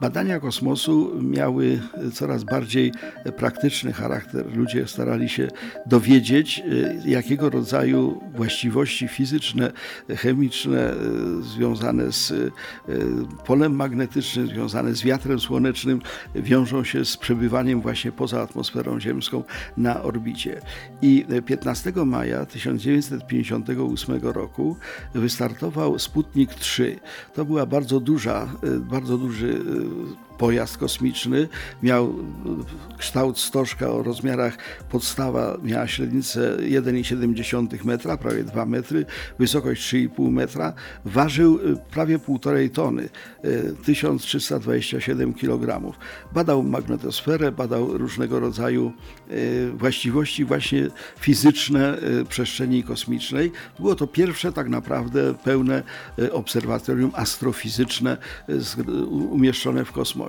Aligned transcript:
Badania 0.00 0.40
kosmosu 0.40 1.22
miały 1.22 1.80
coraz 2.12 2.44
bardziej 2.44 2.92
praktyczny 3.36 3.92
charakter. 3.92 4.56
Ludzie 4.56 4.86
starali 4.86 5.28
się 5.28 5.48
dowiedzieć, 5.86 6.62
jakiego 7.04 7.50
rodzaju 7.50 8.20
właściwości 8.36 9.08
fizyczne, 9.08 9.72
chemiczne 10.08 10.94
związane 11.40 12.12
z 12.12 12.52
polem 13.46 13.76
magnetycznym, 13.76 14.46
związane 14.46 14.94
z 14.94 15.02
wiatrem 15.02 15.40
słonecznym 15.40 16.00
wiążą 16.34 16.84
się 16.84 17.04
z 17.04 17.16
przebywaniem 17.16 17.80
właśnie 17.80 18.12
poza 18.12 18.42
atmosferą 18.42 19.00
ziemską 19.00 19.44
na 19.76 20.02
orbicie. 20.02 20.60
I 21.02 21.24
15 21.46 21.92
maja 22.06 22.46
1958 22.46 24.20
roku 24.22 24.76
wystartował 25.14 25.98
Sputnik 25.98 26.54
3. 26.54 26.96
To 27.34 27.44
była 27.44 27.66
bardzo 27.66 28.00
duża, 28.00 28.48
bardzo 28.80 29.18
duży 29.18 29.60
Tschüss. 29.88 30.27
Pojazd 30.38 30.76
kosmiczny. 30.76 31.48
Miał 31.82 32.14
kształt 32.98 33.38
stożka 33.38 33.90
o 33.90 34.02
rozmiarach 34.02 34.56
podstawa 34.90 35.58
miała 35.62 35.86
średnicę 35.86 36.56
1,7 36.60 37.84
metra, 37.84 38.16
prawie 38.16 38.44
2 38.44 38.66
metry, 38.66 39.06
wysokość 39.38 39.94
3,5 39.94 40.30
metra. 40.30 40.72
Ważył 41.04 41.58
prawie 41.90 42.18
1,5 42.18 42.70
tony, 42.70 43.08
1327 43.84 45.34
kg. 45.34 45.96
Badał 46.32 46.62
magnetosferę, 46.62 47.52
badał 47.52 47.98
różnego 47.98 48.40
rodzaju 48.40 48.92
właściwości 49.74 50.44
właśnie 50.44 50.88
fizyczne 51.20 51.98
przestrzeni 52.28 52.82
kosmicznej. 52.82 53.52
Było 53.78 53.94
to 53.94 54.06
pierwsze 54.06 54.52
tak 54.52 54.68
naprawdę 54.68 55.34
pełne 55.34 55.82
obserwatorium 56.32 57.10
astrofizyczne 57.14 58.16
umieszczone 59.30 59.84
w 59.84 59.92
kosmosie 59.92 60.27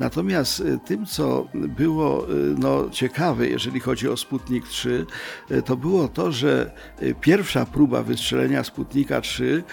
Natomiast 0.00 0.60
y, 0.60 0.78
tym, 0.84 1.06
co 1.06 1.48
było 1.54 2.30
y, 2.30 2.34
no, 2.58 2.90
ciekawe, 2.90 3.48
jeżeli 3.48 3.80
chodzi 3.80 4.08
o 4.08 4.16
Sputnik 4.16 4.68
3, 4.68 5.06
y, 5.50 5.62
to 5.62 5.76
było 5.76 6.08
to, 6.08 6.32
że 6.32 6.70
pierwsza 7.20 7.66
próba 7.66 8.02
wystrzelenia 8.02 8.64
Sputnika 8.64 9.20
3 9.20 9.64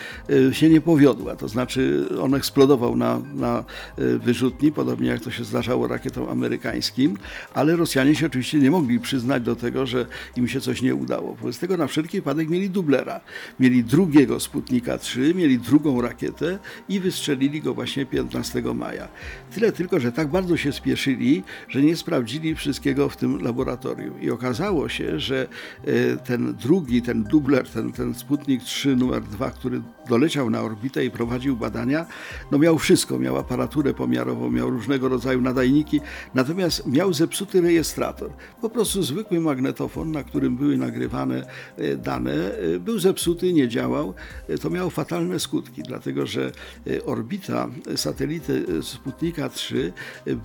się 0.52 0.70
nie 0.70 0.82
powiodła. 0.82 1.36
To 1.36 1.48
znaczy 1.48 2.10
on 2.22 2.36
eksplodował 2.36 2.96
na, 2.96 3.22
na 3.34 3.64
wyrzutni, 3.98 4.72
podobnie 4.72 5.10
jak 5.10 5.22
to 5.22 5.32
się 5.32 5.44
zdarzało 5.44 5.88
rakietom 5.88 6.30
amerykańskim, 6.30 7.18
ale 7.54 7.76
Rosjanie 7.76 8.16
się 8.16 8.26
oczywiście 8.26 8.60
nie 8.60 8.72
mogli 8.72 9.00
przyznać 9.00 9.44
do 9.44 9.56
tego, 9.56 9.86
że 9.86 10.06
im 10.36 10.48
się 10.48 10.62
coś 10.62 10.82
nie 10.82 10.96
udało. 10.96 11.36
Wobec 11.36 11.60
tego 11.60 11.78
na 11.78 11.88
wszelki 11.88 12.18
wypadek 12.18 12.50
mieli 12.50 12.70
dublera. 12.70 13.22
Mieli 13.60 13.84
drugiego 13.84 14.40
Sputnika 14.40 14.98
3, 14.98 15.34
mieli 15.36 15.60
drugą 15.60 16.02
rakietę 16.02 16.60
i 16.90 17.00
wystrzelili 17.00 17.62
go 17.62 17.74
właśnie 17.74 18.06
15 18.06 18.62
maja. 18.62 19.08
Tyle 19.54 19.72
tylko, 19.72 20.00
że 20.00 20.12
tak 20.12 20.28
bardzo 20.28 20.58
się 20.58 20.72
spieszyli, 20.72 21.44
że 21.70 21.82
nie 21.82 21.96
sprawdzili 21.96 22.56
wszystkiego 22.56 23.10
w 23.10 23.18
tym 23.18 23.42
laboratorium. 23.42 24.22
I 24.22 24.30
okazało 24.30 24.90
się, 24.90 25.20
że 25.20 25.48
e, 25.86 26.18
ten 26.18 26.56
drugi, 26.56 27.02
ten 27.02 27.24
dubler, 27.24 27.70
ten, 27.70 27.92
ten 27.92 28.14
Sputnik 28.14 28.64
3 28.64 28.96
numer 28.96 29.24
2, 29.24 29.52
który 29.52 29.82
doleciał 30.10 30.50
na 30.50 30.62
orbitę 30.62 31.06
i 31.06 31.12
prowadził 31.12 31.56
badania, 31.56 32.06
no 32.52 32.58
miał 32.58 32.78
wszystko. 32.78 33.20
Miał 33.20 33.38
aparaturę 33.38 33.94
pomiarową, 33.94 34.52
miał 34.52 34.70
różnego 34.70 35.10
rodzaju 35.10 35.42
nadajniki, 35.42 36.02
natomiast 36.34 36.88
miał 36.88 37.14
zepsuty 37.14 37.62
rejestrator. 37.62 38.32
Po 38.62 38.70
prostu 38.70 39.04
zwykły 39.04 39.40
magnetofon, 39.40 40.12
na 40.12 40.24
którym 40.24 40.58
były 40.58 40.78
nagrywane 40.78 41.46
e, 41.78 41.96
dane, 41.96 42.34
e, 42.34 42.80
był 42.80 43.00
zepsuty, 43.00 43.54
nie 43.54 43.68
działał. 43.68 44.14
To 44.62 44.70
miało 44.70 44.90
fatalne 44.90 45.40
skutki, 45.40 45.84
dlatego 45.84 46.26
że 46.26 46.52
orbita 47.06 47.70
satelity 47.96 48.66
Sputnika 48.84 49.39
Sputnika 49.40 49.58
3 49.58 49.94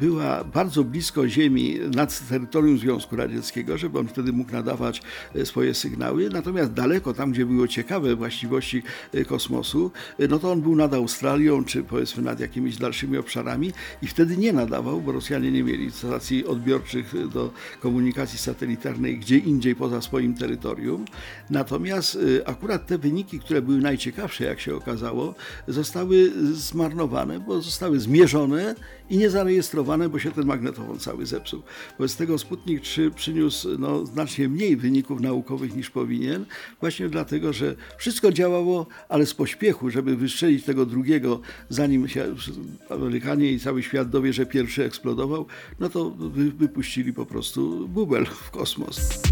była 0.01 0.45
bardzo 0.45 0.85
blisko 0.85 1.29
Ziemi 1.29 1.79
nad 1.95 2.29
terytorium 2.29 2.79
Związku 2.79 3.17
Radzieckiego, 3.17 3.79
żeby 3.79 3.99
on 3.99 4.09
wtedy 4.09 4.33
mógł 4.33 4.53
nadawać 4.53 5.03
e, 5.35 5.47
swoje 5.47 5.75
sygnały. 5.75 6.31
Natomiast 6.31 6.73
daleko, 6.73 7.15
tam 7.15 7.33
gdzie 7.33 7.47
były 7.47 7.69
ciekawe 7.69 8.17
właściwości 8.17 8.83
e, 9.13 9.25
kosmosu, 9.25 9.91
e, 10.19 10.29
no 10.29 10.39
to 10.39 10.53
on 10.53 10.61
był 10.61 10.77
nad 10.77 10.95
Australią, 10.95 11.65
czy 11.65 11.83
powiedzmy 11.83 12.23
nad 12.23 12.41
jakimiś 12.41 12.77
dalszymi 12.77 13.19
obszarami 13.19 13.73
i 14.03 14.07
wtedy 14.07 14.37
nie 14.37 14.53
nadawał, 14.53 15.01
bo 15.01 15.13
Rosjanie 15.13 15.53
nie 15.53 15.63
mieli 15.63 15.91
stacji 15.91 16.47
odbiorczych 16.47 17.29
do 17.29 17.53
komunikacji 17.81 18.39
satelitarnej 18.39 19.19
gdzie 19.19 19.39
indziej 19.39 19.77
poza 19.77 20.01
swoim 20.01 20.35
terytorium. 20.35 21.05
Natomiast 21.51 22.19
akurat 22.45 22.87
te 22.87 22.99
wyniki, 22.99 23.41
które 23.41 23.63
były 23.63 23.79
najciekawsze, 23.79 24.45
jak 24.45 24.61
się 24.61 24.77
okazało, 24.77 25.35
zostały 25.69 26.33
zmarnowane, 26.53 27.41
bo 27.41 27.61
zostały 27.61 28.01
zmierzone 28.01 28.75
i 29.11 29.19
niezarejestrowane, 29.19 30.09
bo 30.09 30.19
się 30.19 30.33
ten 30.33 30.47
magnetofon 30.47 30.99
cały 30.99 31.27
zepsuł. 31.27 31.63
Wobec 31.99 32.17
tego 32.17 32.39
Sputnik 32.39 32.81
3 32.81 33.11
przyniósł 33.11 33.79
no, 33.79 34.07
znacznie 34.07 34.49
mniej 34.49 34.77
wyników 34.77 35.21
naukowych 35.21 35.77
niż 35.77 35.91
powinien, 35.91 36.45
właśnie 36.81 37.09
dlatego, 37.09 37.53
że 37.53 37.75
wszystko 37.99 38.33
działało, 38.33 38.87
ale 39.09 39.27
z 39.27 39.35
pośpiechu, 39.35 39.91
żeby 39.91 40.17
wystrzelić 40.17 40.65
tego 40.65 40.87
drugiego, 40.87 41.41
zanim 41.69 42.09
się 42.09 42.35
Amerykanie 42.91 43.53
i 43.53 43.61
cały 43.61 43.83
świat 43.83 44.11
dowie, 44.11 44.33
że 44.33 44.47
pierwszy 44.47 44.85
eksplodował, 44.85 45.47
no 45.81 45.89
to 45.89 46.11
wypuścili 46.59 47.13
po 47.13 47.27
prostu 47.27 47.89
bubel 47.89 48.27
w 48.27 48.51
kosmos. 48.51 49.23